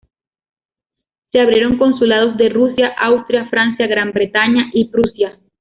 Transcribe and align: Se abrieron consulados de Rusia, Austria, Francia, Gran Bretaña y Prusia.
Se 1.31 1.39
abrieron 1.39 1.77
consulados 1.77 2.35
de 2.35 2.49
Rusia, 2.49 2.95
Austria, 2.99 3.47
Francia, 3.49 3.85
Gran 3.85 4.11
Bretaña 4.13 4.71
y 4.73 4.85
Prusia. 4.85 5.39